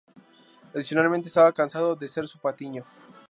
Adicionalmente 0.73 1.27
estaba 1.27 1.53
cansado 1.53 1.95
de 1.95 2.07
ser 2.07 2.27
su 2.27 2.39
patiño. 2.39 2.83